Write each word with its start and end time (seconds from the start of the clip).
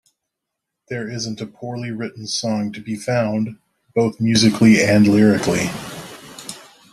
There 0.89 1.07
isn't 1.07 1.41
a 1.41 1.45
poorly 1.45 1.91
written 1.91 2.25
song 2.25 2.71
to 2.73 2.81
be 2.81 2.95
found, 2.95 3.59
both 3.93 4.19
musically 4.19 4.81
and 4.83 5.07
lyrically. 5.07 5.69